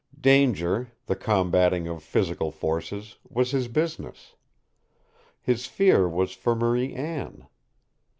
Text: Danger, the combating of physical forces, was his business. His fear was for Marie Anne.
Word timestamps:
Danger, 0.19 0.91
the 1.05 1.15
combating 1.15 1.87
of 1.87 2.01
physical 2.01 2.49
forces, 2.49 3.17
was 3.29 3.51
his 3.51 3.67
business. 3.67 4.33
His 5.43 5.67
fear 5.67 6.09
was 6.09 6.31
for 6.33 6.55
Marie 6.55 6.95
Anne. 6.95 7.45